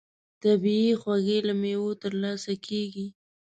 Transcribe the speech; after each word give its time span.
طبیعي 0.43 0.91
خوږې 1.01 1.39
له 1.47 1.53
مېوو 1.61 1.99
ترلاسه 2.03 2.51
کېږي. 2.65 3.07